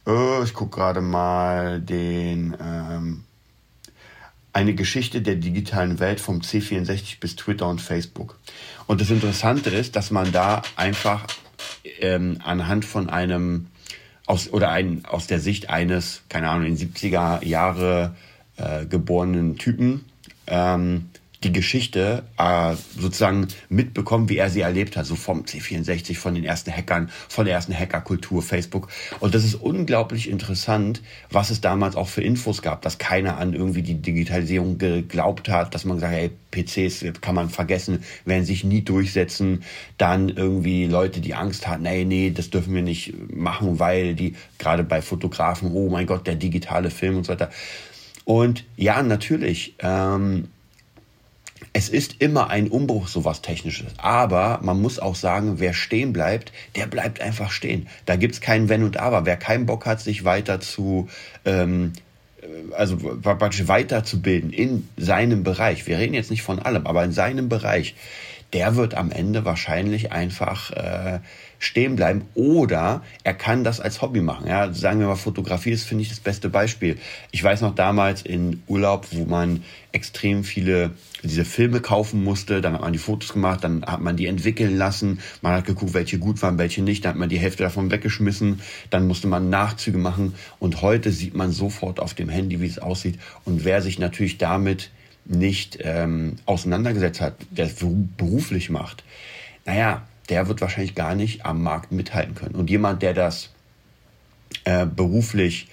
Äh, 0.06 0.42
ich 0.44 0.54
gucke 0.54 0.76
gerade 0.76 1.00
mal 1.00 1.80
den 1.80 2.56
ähm, 2.60 3.24
eine 4.52 4.74
Geschichte 4.74 5.22
der 5.22 5.36
digitalen 5.36 6.00
Welt 6.00 6.20
vom 6.20 6.40
C64 6.40 7.20
bis 7.20 7.36
Twitter 7.36 7.68
und 7.68 7.80
Facebook. 7.80 8.38
Und 8.86 9.00
das 9.00 9.10
Interessante 9.10 9.70
ist, 9.70 9.96
dass 9.96 10.10
man 10.10 10.32
da 10.32 10.62
einfach 10.76 11.26
ähm, 12.00 12.38
anhand 12.42 12.84
von 12.84 13.08
einem 13.08 13.66
aus 14.26 14.52
oder 14.52 14.70
ein, 14.70 15.04
aus 15.04 15.26
der 15.26 15.40
Sicht 15.40 15.70
eines, 15.70 16.22
keine 16.28 16.48
Ahnung, 16.48 16.66
in 16.66 16.76
70er 16.76 17.44
Jahre 17.44 18.16
äh, 18.56 18.86
geborenen 18.86 19.56
Typen 19.56 20.04
ähm, 20.46 21.09
die 21.42 21.52
Geschichte 21.52 22.24
äh, 22.36 22.74
sozusagen 22.98 23.48
mitbekommen, 23.70 24.28
wie 24.28 24.36
er 24.36 24.50
sie 24.50 24.60
erlebt 24.60 24.96
hat, 24.96 25.06
so 25.06 25.14
vom 25.14 25.42
C64, 25.42 26.16
von 26.16 26.34
den 26.34 26.44
ersten 26.44 26.70
Hackern, 26.70 27.10
von 27.28 27.46
der 27.46 27.54
ersten 27.54 27.74
Hackerkultur, 27.74 28.42
Facebook. 28.42 28.88
Und 29.20 29.34
das 29.34 29.44
ist 29.44 29.54
unglaublich 29.54 30.28
interessant, 30.28 31.02
was 31.30 31.48
es 31.50 31.62
damals 31.62 31.96
auch 31.96 32.08
für 32.08 32.22
Infos 32.22 32.60
gab, 32.60 32.82
dass 32.82 32.98
keiner 32.98 33.38
an 33.38 33.54
irgendwie 33.54 33.82
die 33.82 33.94
Digitalisierung 33.94 34.76
geglaubt 34.76 35.48
hat, 35.48 35.74
dass 35.74 35.86
man 35.86 35.96
gesagt 35.96 36.12
hat, 36.12 36.20
hey, 36.20 36.30
PCs 36.50 37.20
kann 37.22 37.34
man 37.34 37.48
vergessen, 37.48 38.04
werden 38.26 38.44
sich 38.44 38.64
nie 38.64 38.82
durchsetzen. 38.82 39.62
Dann 39.96 40.28
irgendwie 40.28 40.86
Leute, 40.86 41.20
die 41.20 41.34
Angst 41.34 41.66
hatten, 41.66 41.84
nee, 41.84 42.04
nee, 42.04 42.30
das 42.30 42.50
dürfen 42.50 42.74
wir 42.74 42.82
nicht 42.82 43.14
machen, 43.32 43.78
weil 43.78 44.14
die 44.14 44.34
gerade 44.58 44.84
bei 44.84 45.00
Fotografen, 45.00 45.70
oh 45.72 45.88
mein 45.88 46.06
Gott, 46.06 46.26
der 46.26 46.34
digitale 46.34 46.90
Film 46.90 47.16
und 47.18 47.24
so 47.24 47.32
weiter. 47.32 47.50
Und 48.24 48.64
ja, 48.76 49.02
natürlich. 49.02 49.74
Ähm, 49.78 50.48
es 51.72 51.88
ist 51.88 52.16
immer 52.20 52.50
ein 52.50 52.68
Umbruch, 52.68 53.08
sowas 53.08 53.42
Technisches. 53.42 53.92
Aber 53.98 54.60
man 54.62 54.80
muss 54.80 54.98
auch 54.98 55.14
sagen, 55.14 55.60
wer 55.60 55.72
stehen 55.72 56.12
bleibt, 56.12 56.52
der 56.76 56.86
bleibt 56.86 57.20
einfach 57.20 57.50
stehen. 57.50 57.88
Da 58.06 58.16
gibt's 58.16 58.40
kein 58.40 58.68
Wenn 58.68 58.82
und 58.82 58.96
Aber. 58.96 59.26
Wer 59.26 59.36
keinen 59.36 59.66
Bock 59.66 59.86
hat, 59.86 60.00
sich 60.00 60.24
weiter 60.24 60.60
zu, 60.60 61.08
ähm, 61.44 61.92
also 62.72 62.96
praktisch 62.96 63.68
weiterzubilden 63.68 64.52
in 64.52 64.88
seinem 64.96 65.42
Bereich, 65.42 65.86
wir 65.86 65.98
reden 65.98 66.14
jetzt 66.14 66.30
nicht 66.30 66.42
von 66.42 66.58
allem, 66.58 66.86
aber 66.86 67.04
in 67.04 67.12
seinem 67.12 67.48
Bereich, 67.48 67.94
der 68.52 68.76
wird 68.76 68.94
am 68.94 69.12
Ende 69.12 69.44
wahrscheinlich 69.44 70.12
einfach 70.12 70.70
äh, 70.72 71.20
stehen 71.60 71.94
bleiben 71.94 72.22
oder 72.34 73.02
er 73.22 73.34
kann 73.34 73.62
das 73.62 73.80
als 73.80 74.02
Hobby 74.02 74.22
machen. 74.22 74.48
Ja, 74.48 74.72
sagen 74.72 74.98
wir 74.98 75.06
mal, 75.06 75.14
Fotografie 75.14 75.70
ist, 75.70 75.84
finde 75.84 76.02
ich, 76.02 76.08
das 76.08 76.18
beste 76.18 76.48
Beispiel. 76.48 76.98
Ich 77.30 77.44
weiß 77.44 77.60
noch 77.60 77.74
damals 77.74 78.22
in 78.22 78.62
Urlaub, 78.66 79.06
wo 79.12 79.26
man 79.26 79.62
extrem 79.92 80.42
viele 80.42 80.92
diese 81.22 81.44
Filme 81.44 81.80
kaufen 81.80 82.24
musste, 82.24 82.62
dann 82.62 82.72
hat 82.72 82.80
man 82.80 82.94
die 82.94 82.98
Fotos 82.98 83.34
gemacht, 83.34 83.62
dann 83.62 83.84
hat 83.84 84.00
man 84.00 84.16
die 84.16 84.26
entwickeln 84.26 84.76
lassen, 84.78 85.20
man 85.42 85.52
hat 85.52 85.66
geguckt, 85.66 85.92
welche 85.92 86.18
gut 86.18 86.40
waren, 86.40 86.56
welche 86.56 86.82
nicht, 86.82 87.04
dann 87.04 87.10
hat 87.10 87.18
man 87.18 87.28
die 87.28 87.38
Hälfte 87.38 87.62
davon 87.62 87.90
weggeschmissen, 87.90 88.60
dann 88.88 89.06
musste 89.06 89.28
man 89.28 89.50
Nachzüge 89.50 89.98
machen 89.98 90.34
und 90.60 90.80
heute 90.80 91.12
sieht 91.12 91.34
man 91.34 91.52
sofort 91.52 92.00
auf 92.00 92.14
dem 92.14 92.30
Handy, 92.30 92.62
wie 92.62 92.66
es 92.66 92.78
aussieht 92.78 93.18
und 93.44 93.64
wer 93.64 93.82
sich 93.82 93.98
natürlich 93.98 94.38
damit 94.38 94.90
nicht 95.26 95.78
ähm, 95.82 96.36
auseinandergesetzt 96.46 97.20
hat, 97.20 97.34
der 97.50 97.66
es 97.66 97.74
beruflich 98.16 98.70
macht, 98.70 99.04
naja, 99.66 100.06
der 100.30 100.48
wird 100.48 100.60
wahrscheinlich 100.60 100.94
gar 100.94 101.14
nicht 101.14 101.44
am 101.44 101.62
Markt 101.62 101.92
mithalten 101.92 102.34
können. 102.34 102.54
Und 102.54 102.70
jemand, 102.70 103.02
der 103.02 103.14
das 103.14 103.50
äh, 104.64 104.86
beruflich 104.86 105.68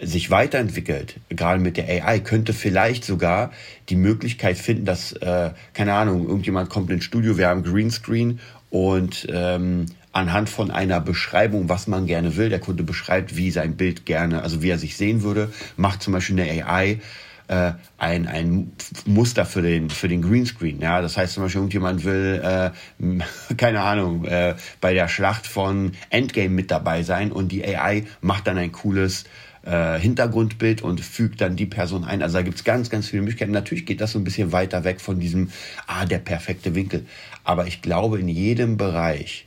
sich 0.00 0.30
weiterentwickelt, 0.30 1.16
gerade 1.30 1.60
mit 1.60 1.78
der 1.78 1.88
AI, 1.88 2.20
könnte 2.20 2.52
vielleicht 2.52 3.04
sogar 3.04 3.50
die 3.88 3.96
Möglichkeit 3.96 4.58
finden, 4.58 4.84
dass, 4.84 5.12
äh, 5.12 5.50
keine 5.72 5.94
Ahnung, 5.94 6.26
irgendjemand 6.26 6.68
kommt 6.68 6.90
ins 6.90 7.04
Studio, 7.04 7.38
wir 7.38 7.48
haben 7.48 7.62
Greenscreen 7.62 8.40
und 8.68 9.26
ähm, 9.30 9.86
anhand 10.12 10.50
von 10.50 10.70
einer 10.70 11.00
Beschreibung, 11.00 11.68
was 11.68 11.86
man 11.86 12.06
gerne 12.06 12.36
will, 12.36 12.50
der 12.50 12.58
Kunde 12.58 12.82
beschreibt, 12.82 13.36
wie 13.36 13.50
sein 13.50 13.76
Bild 13.76 14.04
gerne, 14.04 14.42
also 14.42 14.62
wie 14.62 14.70
er 14.70 14.78
sich 14.78 14.96
sehen 14.96 15.22
würde, 15.22 15.50
macht 15.76 16.02
zum 16.02 16.12
Beispiel 16.12 16.40
eine 16.40 16.66
AI 16.66 17.00
äh, 17.48 17.72
ein, 17.98 18.26
ein 18.26 18.72
Muster 19.04 19.46
für 19.46 19.62
den, 19.62 19.90
für 19.90 20.08
den 20.08 20.22
Greenscreen. 20.22 20.80
Ja, 20.80 21.00
das 21.00 21.16
heißt 21.16 21.34
zum 21.34 21.44
Beispiel, 21.44 21.60
irgendjemand 21.60 22.04
will, 22.04 22.42
äh, 22.42 23.54
keine 23.56 23.82
Ahnung, 23.82 24.24
äh, 24.24 24.54
bei 24.80 24.94
der 24.94 25.08
Schlacht 25.08 25.46
von 25.46 25.92
Endgame 26.10 26.50
mit 26.50 26.70
dabei 26.70 27.02
sein 27.02 27.32
und 27.32 27.52
die 27.52 27.64
AI 27.64 28.04
macht 28.20 28.46
dann 28.46 28.58
ein 28.58 28.72
cooles 28.72 29.24
äh, 29.66 29.98
Hintergrundbild 29.98 30.82
und 30.82 31.00
fügt 31.00 31.40
dann 31.40 31.56
die 31.56 31.66
Person 31.66 32.04
ein. 32.04 32.22
Also 32.22 32.38
da 32.38 32.42
gibt's 32.42 32.64
ganz, 32.64 32.88
ganz 32.88 33.08
viele 33.08 33.22
Möglichkeiten. 33.22 33.52
Natürlich 33.52 33.86
geht 33.86 34.00
das 34.00 34.12
so 34.12 34.18
ein 34.18 34.24
bisschen 34.24 34.52
weiter 34.52 34.84
weg 34.84 35.00
von 35.00 35.18
diesem, 35.20 35.50
ah, 35.86 36.06
der 36.06 36.18
perfekte 36.18 36.74
Winkel. 36.74 37.06
Aber 37.44 37.66
ich 37.66 37.82
glaube, 37.82 38.20
in 38.20 38.28
jedem 38.28 38.76
Bereich 38.76 39.45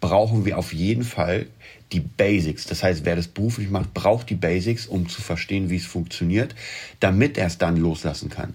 brauchen 0.00 0.44
wir 0.44 0.58
auf 0.58 0.72
jeden 0.72 1.04
Fall 1.04 1.46
die 1.92 2.00
Basics. 2.00 2.66
Das 2.66 2.82
heißt, 2.82 3.04
wer 3.04 3.16
das 3.16 3.28
beruflich 3.28 3.70
macht, 3.70 3.94
braucht 3.94 4.30
die 4.30 4.34
Basics, 4.34 4.86
um 4.86 5.08
zu 5.08 5.22
verstehen, 5.22 5.70
wie 5.70 5.76
es 5.76 5.86
funktioniert, 5.86 6.54
damit 7.00 7.38
er 7.38 7.46
es 7.46 7.58
dann 7.58 7.76
loslassen 7.76 8.28
kann. 8.28 8.54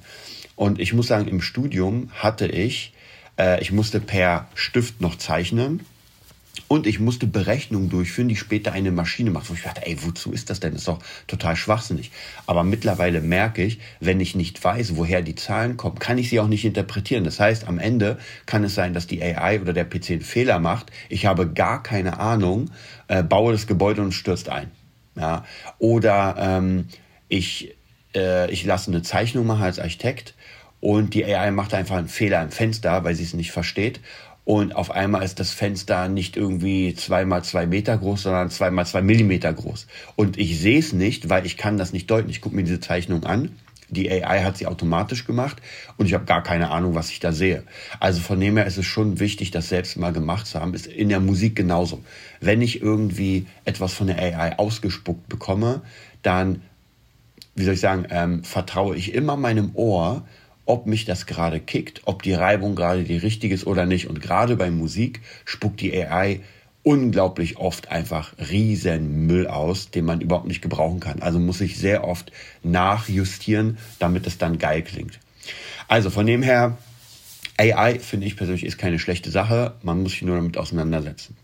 Und 0.56 0.80
ich 0.80 0.94
muss 0.94 1.08
sagen, 1.08 1.28
im 1.28 1.42
Studium 1.42 2.10
hatte 2.14 2.48
ich, 2.48 2.94
äh, 3.38 3.62
ich 3.62 3.72
musste 3.72 4.00
per 4.00 4.48
Stift 4.54 5.02
noch 5.02 5.18
zeichnen 5.18 5.86
und 6.72 6.88
ich 6.88 7.02
musste 7.02 7.28
Berechnungen 7.28 7.90
durchführen, 7.90 8.30
die 8.30 8.38
später 8.38 8.72
eine 8.72 8.92
Maschine 8.92 9.30
macht. 9.30 9.50
Wo 9.50 9.54
ich 9.54 9.64
dachte, 9.64 9.86
ey, 9.86 9.98
wozu 10.04 10.32
ist 10.32 10.50
das 10.50 10.62
denn? 10.62 10.72
Das 10.72 10.84
ist 10.84 10.88
doch 10.88 11.00
total 11.28 11.58
schwachsinnig. 11.58 12.12
Aber 12.46 12.64
mittlerweile 12.64 13.20
merke 13.20 13.62
ich, 13.62 13.80
wenn 14.00 14.22
ich 14.22 14.38
nicht 14.38 14.64
weiß, 14.64 14.96
woher 14.96 15.22
die 15.22 15.36
Zahlen 15.36 15.76
kommen, 15.76 16.00
kann 16.00 16.18
ich 16.18 16.30
sie 16.30 16.40
auch 16.40 16.48
nicht 16.48 16.64
interpretieren. 16.64 17.26
Das 17.26 17.42
heißt, 17.42 17.68
am 17.68 17.78
Ende 17.78 18.20
kann 18.46 18.64
es 18.64 18.74
sein, 18.74 18.94
dass 18.94 19.06
die 19.06 19.22
AI 19.22 19.60
oder 19.60 19.74
der 19.74 19.84
PC 19.84 20.12
einen 20.12 20.22
Fehler 20.22 20.60
macht. 20.60 20.94
Ich 21.10 21.26
habe 21.26 21.52
gar 21.52 21.84
keine 21.84 22.22
Ahnung, 22.22 22.72
äh, 23.10 23.22
baue 23.22 23.52
das 23.52 23.68
Gebäude 23.68 24.02
und 24.02 24.14
stürzt 24.14 24.48
ein. 24.48 24.72
Ja? 25.18 25.44
Oder 25.78 26.38
ähm, 26.40 26.88
ich, 27.28 27.76
äh, 28.16 28.50
ich 28.50 28.64
lasse 28.64 28.92
eine 28.92 29.02
Zeichnung 29.02 29.46
machen 29.46 29.64
als 29.64 29.78
Architekt 29.78 30.36
und 30.80 31.16
die 31.16 31.26
AI 31.26 31.52
macht 31.52 31.74
einfach 31.74 31.98
einen 31.98 32.08
Fehler 32.08 32.42
im 32.42 32.50
Fenster, 32.50 33.04
weil 33.04 33.14
sie 33.14 33.24
es 33.24 33.34
nicht 33.34 33.52
versteht 33.52 34.00
und 34.52 34.76
auf 34.76 34.92
einmal 34.92 35.24
ist 35.24 35.40
das 35.40 35.52
Fenster 35.52 36.10
nicht 36.10 36.36
irgendwie 36.36 36.94
zwei 36.94 37.24
mal 37.24 37.42
zwei 37.42 37.66
Meter 37.66 37.98
groß, 37.98 38.24
sondern 38.24 38.50
zwei 38.50 38.70
mal 38.70 38.86
zwei 38.86 39.02
Millimeter 39.02 39.54
groß. 39.54 39.88
Und 40.18 40.38
ich 40.38 40.60
sehe 40.60 40.78
es 40.78 40.92
nicht, 40.92 41.30
weil 41.30 41.46
ich 41.46 41.56
kann 41.56 41.78
das 41.78 41.94
nicht 41.94 42.12
deuten. 42.12 42.30
Ich 42.30 42.42
gucke 42.42 42.58
mir 42.58 42.64
diese 42.64 42.82
Zeichnung 42.82 43.24
an. 43.24 43.56
Die 43.88 44.12
AI 44.12 44.44
hat 44.44 44.58
sie 44.58 44.68
automatisch 44.68 45.26
gemacht 45.26 45.62
und 45.96 46.06
ich 46.06 46.14
habe 46.14 46.26
gar 46.26 46.44
keine 46.44 46.70
Ahnung, 46.70 46.96
was 46.96 47.12
ich 47.12 47.22
da 47.22 47.32
sehe. 47.32 47.64
Also 48.02 48.20
von 48.20 48.42
dem 48.42 48.58
her 48.58 48.66
ist 48.66 48.78
es 48.78 48.86
schon 48.86 49.22
wichtig, 49.22 49.52
das 49.52 49.70
selbst 49.70 49.96
mal 49.96 50.12
gemacht 50.12 50.46
zu 50.48 50.60
haben. 50.60 50.74
Ist 50.74 50.88
in 50.88 51.08
der 51.08 51.22
Musik 51.22 51.56
genauso. 51.56 52.04
Wenn 52.42 52.62
ich 52.62 52.82
irgendwie 52.82 53.48
etwas 53.64 53.94
von 53.94 54.08
der 54.08 54.20
AI 54.20 54.60
ausgespuckt 54.60 55.30
bekomme, 55.30 55.82
dann, 56.24 56.62
wie 57.56 57.64
soll 57.64 57.76
ich 57.76 57.80
sagen, 57.80 58.06
ähm, 58.10 58.44
vertraue 58.44 58.98
ich 58.98 59.14
immer 59.14 59.38
meinem 59.38 59.72
Ohr 59.76 60.26
ob 60.72 60.88
mich 60.88 61.04
das 61.04 61.26
gerade 61.26 61.60
kickt, 61.60 62.02
ob 62.06 62.24
die 62.24 62.34
Reibung 62.34 62.76
gerade 62.76 63.04
die 63.04 63.18
richtige 63.18 63.54
ist 63.54 63.68
oder 63.68 63.86
nicht. 63.86 64.08
Und 64.08 64.22
gerade 64.22 64.56
bei 64.56 64.72
Musik 64.72 65.20
spuckt 65.44 65.82
die 65.82 65.94
AI 65.94 66.40
unglaublich 66.84 67.58
oft 67.58 67.92
einfach 67.92 68.34
riesen 68.50 69.28
Müll 69.28 69.48
aus, 69.48 69.92
den 69.92 70.06
man 70.06 70.22
überhaupt 70.22 70.48
nicht 70.48 70.62
gebrauchen 70.62 71.02
kann. 71.02 71.22
Also 71.22 71.40
muss 71.40 71.60
ich 71.60 71.78
sehr 71.78 72.08
oft 72.08 72.32
nachjustieren, 72.64 73.78
damit 74.00 74.26
es 74.26 74.38
dann 74.38 74.58
geil 74.58 74.82
klingt. 74.82 75.20
Also 75.90 76.10
von 76.10 76.26
dem 76.26 76.42
her, 76.42 76.78
AI 77.62 78.00
finde 78.00 78.26
ich 78.26 78.36
persönlich 78.36 78.66
ist 78.66 78.80
keine 78.80 78.98
schlechte 78.98 79.30
Sache. 79.30 79.76
Man 79.84 80.02
muss 80.02 80.14
sich 80.14 80.24
nur 80.24 80.36
damit 80.36 80.58
auseinandersetzen. 80.58 81.38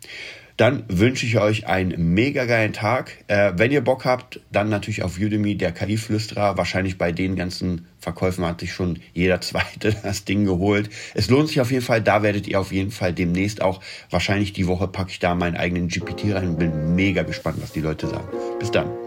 Dann 0.58 0.86
wünsche 0.88 1.28
ich 1.28 1.38
euch 1.38 1.68
einen 1.68 2.16
mega 2.16 2.46
geilen 2.46 2.74
Tag. 2.74 3.24
Äh, 3.28 3.54
wenn 3.58 3.72
ihr 3.72 3.82
Bock 3.82 4.06
habt, 4.06 4.40
dann 4.52 4.70
natürlich 4.70 5.04
auf 5.04 5.20
Udemy, 5.20 5.56
der 5.56 5.72
KI-Flüsterer. 5.72 6.58
Wahrscheinlich 6.58 6.98
bei 6.98 7.12
den 7.12 7.36
ganzen 7.36 7.86
Verkäufen 8.00 8.44
hat 8.44 8.62
sich 8.62 8.74
schon 8.74 8.98
jeder 9.14 9.40
Zweite 9.42 9.96
das 10.04 10.26
Ding 10.26 10.46
geholt. 10.46 10.90
Es 11.14 11.30
lohnt 11.30 11.50
sich 11.50 11.62
auf 11.62 11.70
jeden 11.70 11.84
Fall. 11.84 12.02
Da 12.02 12.24
werdet 12.24 12.48
ihr 12.48 12.60
auf 12.60 12.72
jeden 12.72 12.90
Fall 12.90 13.14
demnächst 13.14 13.62
auch, 13.62 13.82
wahrscheinlich 14.10 14.54
die 14.54 14.66
Woche 14.66 14.88
packe 14.88 15.12
ich 15.12 15.20
da 15.20 15.36
meinen 15.36 15.58
eigenen 15.58 15.90
GPT 15.90 16.34
rein 16.34 16.50
und 16.50 16.58
bin 16.58 16.96
mega 16.96 17.22
gespannt, 17.22 17.58
was 17.62 17.74
die 17.74 17.82
Leute 17.82 18.08
sagen. 18.08 18.28
Bis 18.60 18.72
dann. 18.72 19.07